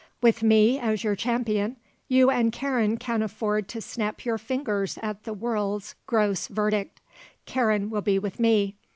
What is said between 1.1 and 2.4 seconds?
champion you